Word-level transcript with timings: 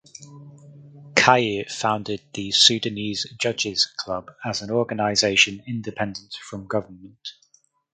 Khair 1.13 1.69
founded 1.71 2.23
the 2.33 2.49
Sudanese 2.49 3.31
Judges 3.39 3.85
Club 3.85 4.31
as 4.43 4.63
an 4.63 4.71
organisation 4.71 5.61
independent 5.67 6.33
from 6.41 6.65
government. 6.65 7.33